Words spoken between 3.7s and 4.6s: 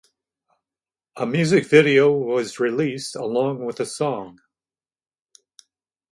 the song.